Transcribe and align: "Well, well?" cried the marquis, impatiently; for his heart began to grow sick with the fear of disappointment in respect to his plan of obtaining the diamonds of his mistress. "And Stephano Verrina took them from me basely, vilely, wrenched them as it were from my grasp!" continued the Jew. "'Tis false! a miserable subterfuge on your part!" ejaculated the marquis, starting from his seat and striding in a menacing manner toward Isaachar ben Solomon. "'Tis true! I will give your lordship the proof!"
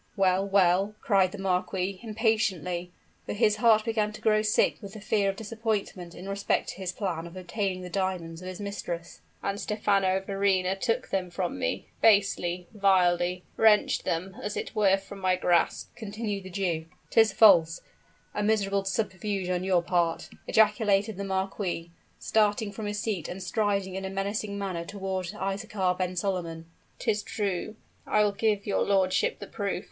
"Well, 0.17 0.43
well?" 0.47 0.95
cried 0.99 1.31
the 1.31 1.37
marquis, 1.37 1.99
impatiently; 2.01 2.91
for 3.27 3.33
his 3.33 3.57
heart 3.57 3.85
began 3.85 4.11
to 4.13 4.19
grow 4.21 4.41
sick 4.41 4.81
with 4.81 4.93
the 4.93 4.99
fear 4.99 5.29
of 5.29 5.35
disappointment 5.35 6.15
in 6.15 6.27
respect 6.27 6.69
to 6.69 6.77
his 6.77 6.91
plan 6.91 7.27
of 7.27 7.37
obtaining 7.37 7.83
the 7.83 7.89
diamonds 7.91 8.41
of 8.41 8.47
his 8.47 8.59
mistress. 8.59 9.21
"And 9.43 9.61
Stephano 9.61 10.19
Verrina 10.19 10.75
took 10.75 11.09
them 11.09 11.29
from 11.29 11.59
me 11.59 11.85
basely, 12.01 12.65
vilely, 12.73 13.43
wrenched 13.57 14.03
them 14.03 14.37
as 14.41 14.57
it 14.57 14.73
were 14.75 14.97
from 14.97 15.19
my 15.19 15.35
grasp!" 15.35 15.93
continued 15.95 16.45
the 16.45 16.49
Jew. 16.49 16.87
"'Tis 17.11 17.31
false! 17.31 17.81
a 18.33 18.41
miserable 18.41 18.83
subterfuge 18.85 19.49
on 19.51 19.63
your 19.63 19.83
part!" 19.83 20.29
ejaculated 20.47 21.15
the 21.15 21.23
marquis, 21.23 21.91
starting 22.17 22.71
from 22.71 22.87
his 22.87 22.99
seat 22.99 23.27
and 23.29 23.43
striding 23.43 23.93
in 23.93 24.03
a 24.03 24.09
menacing 24.09 24.57
manner 24.57 24.83
toward 24.83 25.27
Isaachar 25.27 25.95
ben 25.95 26.15
Solomon. 26.15 26.65
"'Tis 26.97 27.21
true! 27.21 27.75
I 28.07 28.23
will 28.23 28.31
give 28.31 28.65
your 28.65 28.81
lordship 28.81 29.37
the 29.37 29.45
proof!" 29.45 29.79